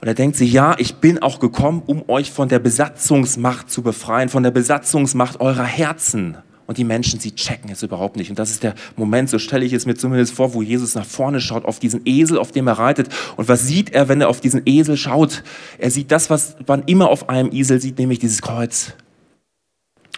[0.00, 3.82] Und er denkt sich, ja, ich bin auch gekommen, um euch von der Besatzungsmacht zu
[3.82, 6.38] befreien, von der Besatzungsmacht eurer Herzen.
[6.66, 8.30] Und die Menschen, sie checken es überhaupt nicht.
[8.30, 11.04] Und das ist der Moment, so stelle ich es mir zumindest vor, wo Jesus nach
[11.04, 13.08] vorne schaut, auf diesen Esel, auf dem er reitet.
[13.36, 15.42] Und was sieht er, wenn er auf diesen Esel schaut?
[15.78, 18.94] Er sieht das, was man immer auf einem Esel sieht, nämlich dieses Kreuz.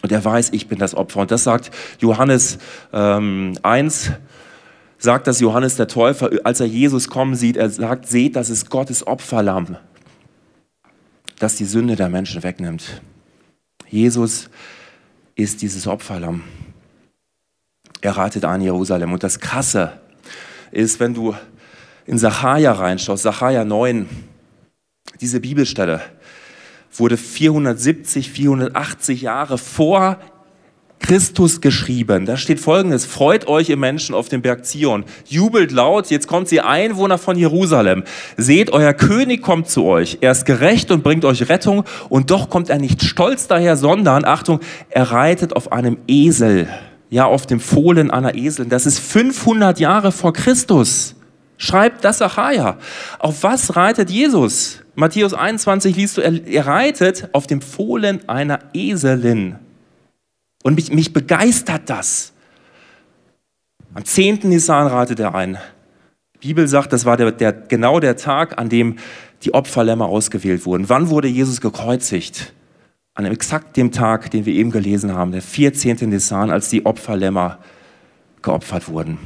[0.02, 1.20] Und er weiß, ich bin das Opfer.
[1.20, 2.58] Und das sagt Johannes
[2.92, 4.12] ähm, 1,
[4.98, 8.68] sagt das Johannes der Täufer, als er Jesus kommen sieht, er sagt, seht, das ist
[8.68, 9.76] Gottes Opferlamm,
[11.38, 13.00] das die Sünde der Menschen wegnimmt.
[13.88, 14.50] Jesus
[15.34, 16.42] ist dieses Opferlamm.
[18.00, 19.12] Er reitet an Jerusalem.
[19.12, 20.00] Und das Krasse
[20.70, 21.34] ist, wenn du
[22.06, 24.08] in Sacharja reinschaust, Sacharja 9,
[25.20, 26.02] diese Bibelstelle
[26.92, 30.18] wurde 470, 480 Jahre vor
[31.04, 32.24] Christus geschrieben.
[32.24, 36.48] Da steht folgendes, freut euch ihr Menschen auf dem Berg Zion, jubelt laut, jetzt kommt
[36.48, 38.04] sie Einwohner von Jerusalem.
[38.38, 42.48] Seht, euer König kommt zu euch, er ist gerecht und bringt euch Rettung und doch
[42.48, 46.68] kommt er nicht stolz daher, sondern, Achtung, er reitet auf einem Esel,
[47.10, 48.70] ja, auf dem Fohlen einer Eseln.
[48.70, 51.16] Das ist 500 Jahre vor Christus.
[51.58, 52.78] Schreibt das Achaia.
[53.18, 54.80] Auf was reitet Jesus?
[54.94, 59.56] Matthäus 21 liest du, er, er reitet auf dem Fohlen einer Eselin.
[60.64, 62.32] Und mich, mich begeistert das.
[63.92, 64.40] Am 10.
[64.44, 65.58] Nisan ratet er ein.
[66.42, 68.96] Die Bibel sagt, das war der, der, genau der Tag, an dem
[69.42, 70.88] die Opferlämmer ausgewählt wurden.
[70.88, 72.54] Wann wurde Jesus gekreuzigt?
[73.12, 76.08] An exakt dem Tag, den wir eben gelesen haben, der 14.
[76.08, 77.58] Nisan, als die Opferlämmer
[78.40, 79.18] geopfert wurden.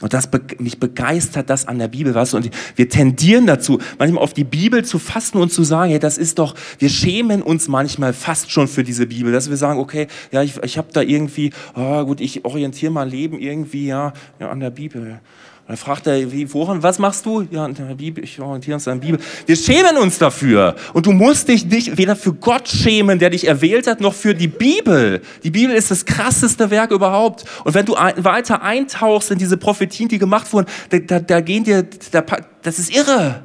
[0.00, 0.28] Und das,
[0.58, 4.84] mich begeistert das an der Bibel, was Und wir tendieren dazu, manchmal auf die Bibel
[4.84, 8.66] zu fassen und zu sagen, hey, das ist doch, wir schämen uns manchmal fast schon
[8.66, 12.20] für diese Bibel, dass wir sagen, okay, ja, ich, ich habe da irgendwie, oh, gut,
[12.20, 15.20] ich orientiere mein Leben irgendwie ja, ja an der Bibel.
[15.66, 17.40] Dann fragt er, wie, woran, was machst du?
[17.50, 19.20] Ja, in der Bibel, ich orientiere uns an der Bibel.
[19.46, 20.76] Wir schämen uns dafür.
[20.92, 24.34] Und du musst dich nicht weder für Gott schämen, der dich erwählt hat, noch für
[24.34, 25.22] die Bibel.
[25.42, 27.46] Die Bibel ist das krasseste Werk überhaupt.
[27.64, 31.40] Und wenn du ein, weiter eintauchst in diese Prophetien, die gemacht wurden, da, da, da
[31.40, 32.22] gehen dir, da,
[32.60, 33.44] das ist irre.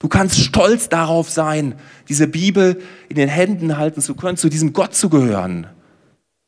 [0.00, 1.76] Du kannst stolz darauf sein,
[2.10, 5.66] diese Bibel in den Händen halten zu können, zu diesem Gott zu gehören.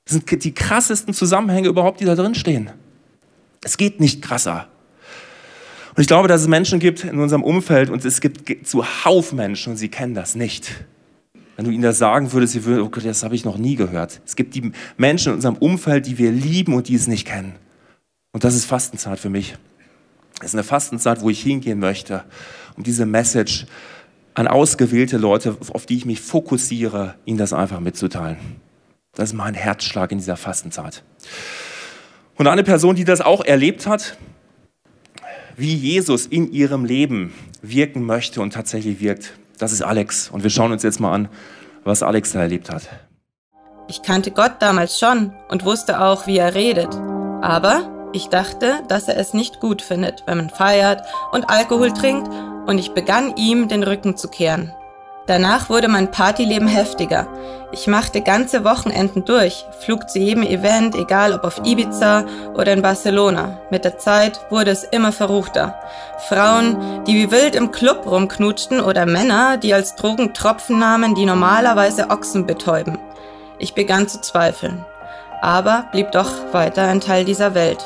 [0.04, 2.70] Das sind die krassesten Zusammenhänge überhaupt, die da drin stehen.
[3.62, 4.68] Es geht nicht krasser.
[5.94, 9.72] Und ich glaube, dass es Menschen gibt in unserem Umfeld und es gibt zuhauf Menschen
[9.72, 10.84] und sie kennen das nicht.
[11.56, 13.76] Wenn du ihnen das sagen würdest, sie würden, oh Gott, das habe ich noch nie
[13.76, 14.20] gehört.
[14.26, 17.54] Es gibt die Menschen in unserem Umfeld, die wir lieben und die es nicht kennen.
[18.32, 19.56] Und das ist Fastenzeit für mich.
[20.40, 22.24] Es ist eine Fastenzeit, wo ich hingehen möchte,
[22.76, 23.66] um diese Message
[24.34, 28.36] an ausgewählte Leute, auf die ich mich fokussiere, ihnen das einfach mitzuteilen.
[29.14, 31.04] Das ist mein Herzschlag in dieser Fastenzeit.
[32.34, 34.16] Und eine Person, die das auch erlebt hat,
[35.56, 39.32] wie Jesus in ihrem Leben wirken möchte und tatsächlich wirkt.
[39.58, 40.30] Das ist Alex.
[40.30, 41.28] Und wir schauen uns jetzt mal an,
[41.84, 42.88] was Alex da erlebt hat.
[43.88, 46.94] Ich kannte Gott damals schon und wusste auch, wie er redet.
[47.42, 52.28] Aber ich dachte, dass er es nicht gut findet, wenn man feiert und Alkohol trinkt,
[52.66, 54.72] und ich begann ihm den Rücken zu kehren.
[55.26, 57.26] Danach wurde mein Partyleben heftiger.
[57.72, 62.82] Ich machte ganze Wochenenden durch, flog zu jedem Event, egal ob auf Ibiza oder in
[62.82, 63.58] Barcelona.
[63.70, 65.74] Mit der Zeit wurde es immer verruchter.
[66.28, 71.24] Frauen, die wie wild im Club rumknutschten oder Männer, die als Drogen Tropfen nahmen, die
[71.24, 72.98] normalerweise Ochsen betäuben.
[73.58, 74.84] Ich begann zu zweifeln,
[75.40, 77.84] aber blieb doch weiter ein Teil dieser Welt.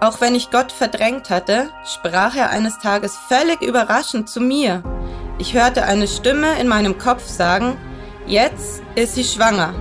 [0.00, 4.82] Auch wenn ich Gott verdrängt hatte, sprach er eines Tages völlig überraschend zu mir.
[5.40, 7.78] Ich hörte eine Stimme in meinem Kopf sagen,
[8.26, 9.72] jetzt ist sie schwanger.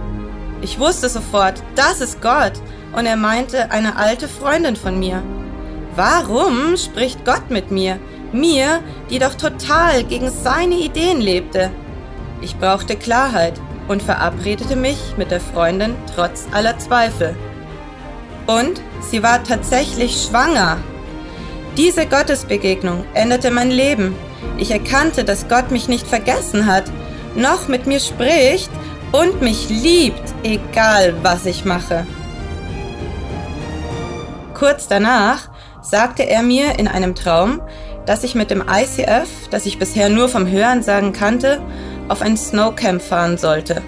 [0.61, 2.53] Ich wusste sofort, das ist Gott
[2.93, 5.21] und er meinte eine alte Freundin von mir.
[5.97, 7.99] Warum spricht Gott mit mir?
[8.31, 11.71] Mir, die doch total gegen seine Ideen lebte.
[12.39, 17.35] Ich brauchte Klarheit und verabredete mich mit der Freundin trotz aller Zweifel.
[18.47, 20.77] Und sie war tatsächlich schwanger.
[21.75, 24.15] Diese Gottesbegegnung änderte mein Leben.
[24.57, 26.85] Ich erkannte, dass Gott mich nicht vergessen hat,
[27.35, 28.69] noch mit mir spricht
[29.11, 32.05] und mich liebt, egal was ich mache.
[34.53, 35.49] Kurz danach
[35.81, 37.61] sagte er mir in einem Traum,
[38.05, 41.61] dass ich mit dem ICF, das ich bisher nur vom Hörensagen kannte,
[42.07, 43.81] auf ein Snowcamp fahren sollte.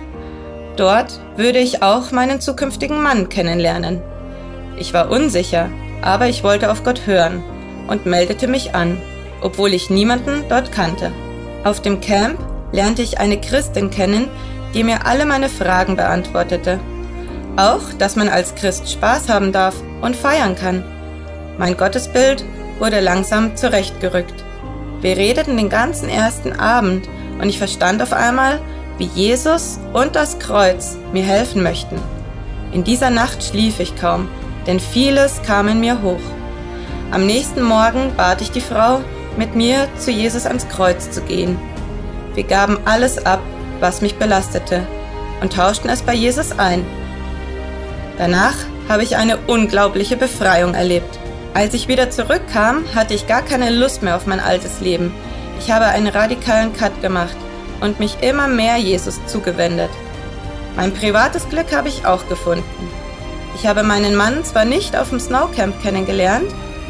[0.78, 4.02] Dort würde ich auch meinen zukünftigen Mann kennenlernen.
[4.78, 5.70] Ich war unsicher,
[6.02, 7.44] aber ich wollte auf Gott hören
[7.88, 8.98] und meldete mich an,
[9.41, 11.12] obwohl ich niemanden dort kannte.
[11.63, 12.39] Auf dem Camp
[12.71, 14.30] lernte ich eine Christin kennen,
[14.73, 16.80] die mir alle meine Fragen beantwortete.
[17.58, 20.84] Auch, dass man als Christ Spaß haben darf und feiern kann.
[21.58, 22.45] Mein Gottesbild
[22.80, 24.43] wurde langsam zurechtgerückt.
[25.01, 28.62] Wir redeten den ganzen ersten Abend und ich verstand auf einmal,
[28.97, 31.99] wie Jesus und das Kreuz mir helfen möchten.
[32.71, 34.30] In dieser Nacht schlief ich kaum,
[34.67, 36.21] denn vieles kam in mir hoch.
[37.12, 39.01] Am nächsten Morgen bat ich die Frau,
[39.38, 41.58] mit mir zu Jesus ans Kreuz zu gehen.
[42.34, 43.41] Wir gaben alles ab,
[43.80, 44.86] was mich belastete,
[45.41, 46.86] und tauschten es bei Jesus ein.
[48.17, 48.56] Danach
[48.88, 51.20] habe ich eine unglaubliche Befreiung erlebt.
[51.54, 55.13] Als ich wieder zurückkam, hatte ich gar keine Lust mehr auf mein altes Leben.
[55.60, 57.36] Ich habe einen radikalen Cut gemacht
[57.82, 59.89] und mich immer mehr Jesus zugewendet.
[60.76, 62.63] Mein privates Glück habe ich auch gefunden.
[63.56, 66.50] Ich habe meinen Mann zwar nicht auf dem Snowcamp kennengelernt,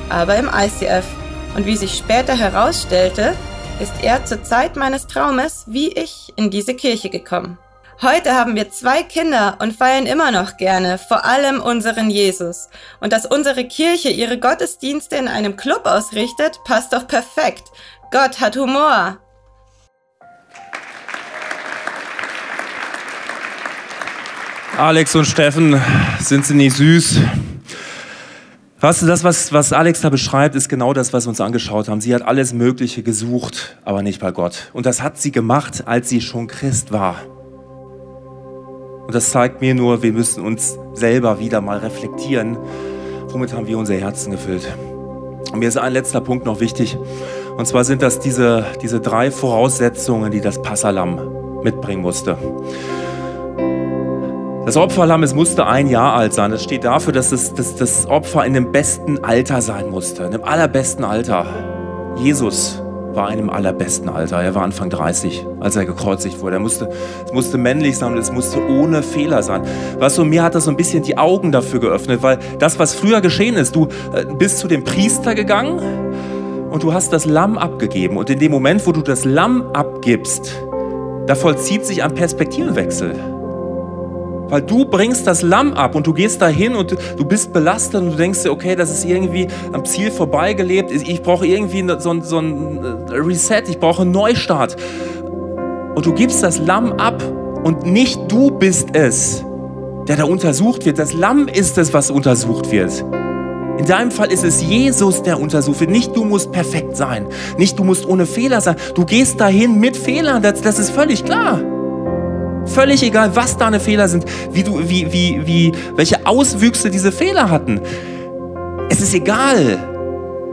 [0.10, 1.06] aber im ICF.
[1.56, 3.36] Und wie sich später herausstellte,
[3.82, 7.58] ist er zur Zeit meines Traumes wie ich in diese Kirche gekommen.
[8.02, 12.68] Heute haben wir zwei Kinder und feiern immer noch gerne, vor allem unseren Jesus.
[13.00, 17.64] Und dass unsere Kirche ihre Gottesdienste in einem Club ausrichtet, passt doch perfekt.
[18.12, 19.18] Gott hat Humor.
[24.78, 25.80] Alex und Steffen,
[26.20, 27.20] sind sie nicht süß?
[28.82, 31.88] Weißt du, das, was, was Alex da beschreibt, ist genau das, was wir uns angeschaut
[31.88, 32.02] haben.
[32.02, 34.72] Sie hat alles Mögliche gesucht, aber nicht bei Gott.
[34.74, 37.18] Und das hat sie gemacht, als sie schon Christ war.
[39.06, 42.58] Und das zeigt mir nur, wir müssen uns selber wieder mal reflektieren,
[43.28, 44.68] womit haben wir unser Herzen gefüllt.
[45.54, 46.98] Und mir ist ein letzter Punkt noch wichtig.
[47.56, 52.36] Und zwar sind das diese, diese drei Voraussetzungen, die das Passalam mitbringen musste.
[54.64, 56.52] Das Opferlamm, es musste ein Jahr alt sein.
[56.52, 60.32] Das steht dafür, dass es, dass das Opfer in dem besten Alter sein musste, in
[60.32, 61.48] dem allerbesten Alter.
[62.18, 62.80] Jesus
[63.16, 64.40] war in dem allerbesten Alter.
[64.40, 66.58] Er war Anfang 30, als er gekreuzigt wurde.
[66.58, 66.90] Er musste,
[67.26, 69.64] es musste männlich sein und es musste ohne Fehler sein.
[69.98, 72.94] Weißt du, mir hat das so ein bisschen die Augen dafür geöffnet, weil das, was
[72.94, 75.80] früher geschehen ist, du äh, bist zu dem Priester gegangen
[76.70, 78.16] und du hast das Lamm abgegeben.
[78.16, 80.54] Und in dem Moment, wo du das Lamm abgibst,
[81.26, 83.41] da vollzieht sich ein Perspektivenwechsel.
[84.52, 88.12] Weil du bringst das Lamm ab und du gehst dahin und du bist belastet und
[88.12, 90.92] du denkst dir, okay, das ist irgendwie am Ziel vorbeigelebt.
[90.92, 94.76] Ich brauche irgendwie so, so ein äh, Reset, ich brauche einen Neustart.
[95.96, 97.24] Und du gibst das Lamm ab
[97.64, 99.42] und nicht du bist es,
[100.10, 101.00] der da untersucht wird.
[101.00, 103.06] Das Lamm ist es, was untersucht wird.
[103.78, 105.92] In deinem Fall ist es Jesus, der untersucht wird.
[105.92, 107.26] Nicht du musst perfekt sein.
[107.58, 108.76] Nicht du musst ohne Fehler sein.
[108.96, 110.44] Du gehst dahin mit Fehlern.
[110.44, 111.62] Das, das ist völlig klar.
[112.66, 117.50] Völlig egal, was deine Fehler sind, wie du, wie, wie, wie, welche Auswüchse diese Fehler
[117.50, 117.82] hatten.
[118.90, 119.80] Es ist egal,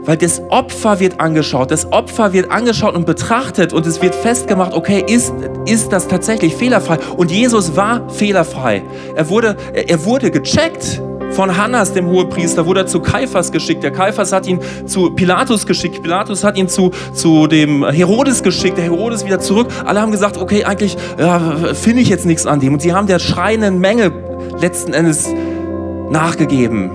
[0.05, 4.73] weil das Opfer wird angeschaut, das Opfer wird angeschaut und betrachtet und es wird festgemacht,
[4.73, 5.33] okay, ist,
[5.65, 6.97] ist das tatsächlich fehlerfrei?
[7.15, 8.81] Und Jesus war fehlerfrei.
[9.15, 13.83] Er wurde, er wurde gecheckt von Hannas, dem Hohepriester, wurde er zu Kaiphas geschickt.
[13.83, 16.01] Der Kaiphas hat ihn zu Pilatus geschickt.
[16.01, 18.77] Pilatus hat ihn zu, zu dem Herodes geschickt.
[18.77, 19.67] Der Herodes wieder zurück.
[19.85, 21.39] Alle haben gesagt, okay, eigentlich ja,
[21.73, 22.73] finde ich jetzt nichts an dem.
[22.73, 24.11] Und sie haben der schreienden Menge
[24.59, 25.29] letzten Endes
[26.09, 26.91] nachgegeben.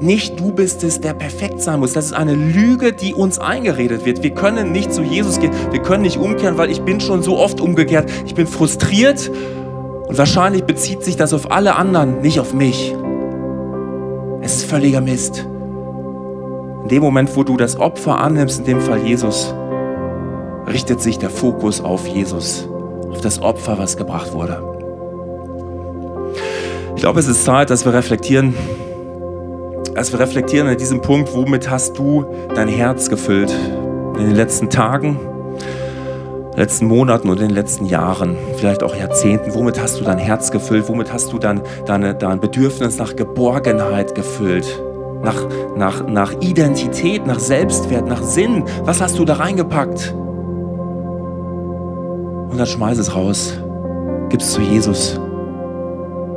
[0.00, 1.92] Nicht du bist es, der perfekt sein muss.
[1.92, 4.22] Das ist eine Lüge, die uns eingeredet wird.
[4.22, 5.52] Wir können nicht zu Jesus gehen.
[5.70, 8.10] Wir können nicht umkehren, weil ich bin schon so oft umgekehrt.
[8.26, 9.30] Ich bin frustriert
[10.06, 12.94] und wahrscheinlich bezieht sich das auf alle anderen, nicht auf mich.
[14.44, 15.38] Es ist völliger Mist.
[16.82, 19.54] In dem Moment, wo du das Opfer annimmst, in dem Fall Jesus,
[20.66, 22.68] richtet sich der Fokus auf Jesus,
[23.08, 24.62] auf das Opfer, was gebracht wurde.
[26.94, 28.52] Ich glaube, es ist Zeit, dass wir reflektieren,
[29.94, 33.50] dass wir reflektieren an diesem Punkt, womit hast du dein Herz gefüllt
[34.18, 35.18] in den letzten Tagen,
[36.56, 40.50] letzten Monaten und in den letzten Jahren, vielleicht auch Jahrzehnten, womit hast du dein Herz
[40.50, 40.88] gefüllt?
[40.88, 44.66] Womit hast du dann deine, dein Bedürfnis nach Geborgenheit gefüllt?
[45.22, 48.64] Nach, nach, nach Identität, nach Selbstwert, nach Sinn?
[48.82, 50.14] Was hast du da reingepackt?
[52.50, 53.58] Und dann schmeiß es raus.
[54.28, 55.18] Gib es zu Jesus.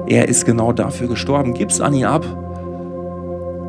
[0.08, 1.54] Er ist genau dafür gestorben.
[1.54, 2.26] Gib es an ihn ab.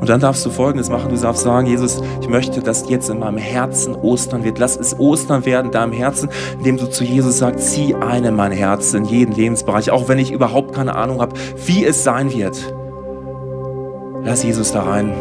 [0.00, 1.10] Und dann darfst du Folgendes machen.
[1.10, 4.58] Du darfst sagen, Jesus, ich möchte, dass jetzt in meinem Herzen Ostern wird.
[4.58, 8.36] Lass es Ostern werden in deinem Herzen, indem du zu Jesus sagst, zieh ein in
[8.36, 11.34] mein Herz, in jeden Lebensbereich, auch wenn ich überhaupt keine Ahnung habe,
[11.66, 12.74] wie es sein wird.
[14.22, 15.12] Lass Jesus da rein.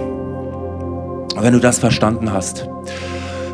[1.36, 2.68] Und wenn du das verstanden hast,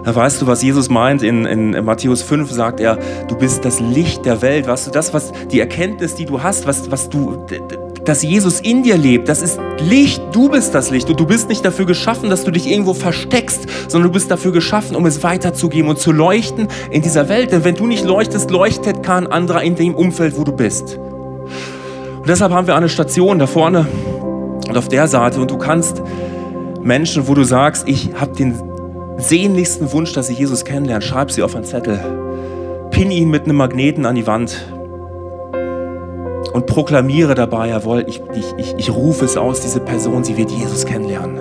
[0.04, 1.24] dann weißt du, was Jesus meint.
[1.24, 4.68] In, in, Matthäus 5 sagt er, du bist das Licht der Welt.
[4.68, 7.46] Weißt du, das, was die Erkenntnis, die du hast, was, was du,
[8.06, 10.22] dass Jesus in dir lebt, das ist Licht.
[10.34, 11.10] Du bist das Licht.
[11.10, 14.52] Und du bist nicht dafür geschaffen, dass du dich irgendwo versteckst, sondern du bist dafür
[14.52, 17.52] geschaffen, um es weiterzugeben und zu leuchten in dieser Welt.
[17.52, 20.98] Denn wenn du nicht leuchtest, leuchtet kein anderer in dem Umfeld, wo du bist.
[20.98, 23.88] Und deshalb haben wir eine Station da vorne
[24.68, 25.40] und auf der Seite.
[25.40, 26.02] Und du kannst
[26.82, 28.56] Menschen, wo du sagst, ich habe den
[29.18, 32.00] sehnlichsten Wunsch, dass sie Jesus kennenlernen, schreib sie auf einen Zettel.
[32.92, 34.74] Pin ihn mit einem Magneten an die Wand
[36.54, 40.52] und proklamiere dabei, jawohl, ich, ich, ich, ich rufe es aus, diese Person, sie wird
[40.52, 41.40] Jesus kennenlernen.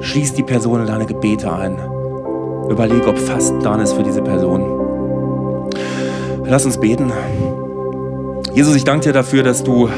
[0.00, 1.78] Schließ die Person in deine Gebete ein.
[2.68, 5.70] Überleg, ob Fasten dran ist für diese Person.
[6.44, 7.12] Lass uns beten.
[8.52, 9.88] Jesus, ich danke dir dafür, dass du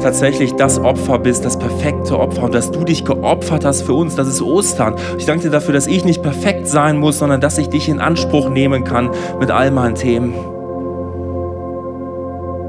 [0.00, 4.14] tatsächlich das Opfer bist, das perfekte Opfer und dass du dich geopfert hast für uns.
[4.14, 4.94] Das ist Ostern.
[5.18, 8.00] Ich danke dir dafür, dass ich nicht perfekt sein muss, sondern dass ich dich in
[8.00, 10.57] Anspruch nehmen kann mit all meinen Themen.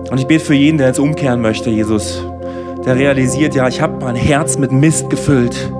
[0.09, 2.25] Und ich bete für jeden, der jetzt umkehren möchte, Jesus,
[2.85, 5.71] der realisiert, ja, ich habe mein Herz mit Mist gefüllt.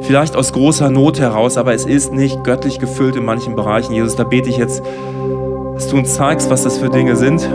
[0.00, 3.94] Vielleicht aus großer Not heraus, aber es ist nicht göttlich gefüllt in manchen Bereichen.
[3.94, 4.82] Jesus, da bete ich jetzt,
[5.74, 7.48] dass du uns zeigst, was das für Dinge sind.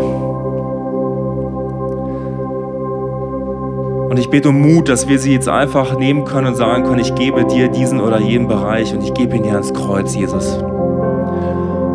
[4.09, 6.99] Und ich bete um Mut, dass wir sie jetzt einfach nehmen können und sagen können,
[6.99, 10.59] ich gebe dir diesen oder jenen Bereich und ich gebe ihn dir ans Kreuz, Jesus.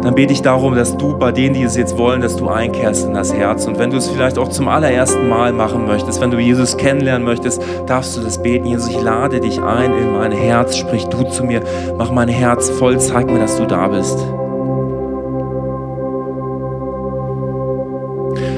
[0.03, 3.07] Dann bete ich darum, dass du bei denen, die es jetzt wollen, dass du einkehrst
[3.07, 3.67] in das Herz.
[3.67, 7.25] Und wenn du es vielleicht auch zum allerersten Mal machen möchtest, wenn du Jesus kennenlernen
[7.25, 8.67] möchtest, darfst du das beten.
[8.67, 10.77] Jesus, ich lade dich ein in mein Herz.
[10.77, 11.63] Sprich du zu mir.
[11.99, 12.99] Mach mein Herz voll.
[12.99, 14.19] Zeig mir, dass du da bist.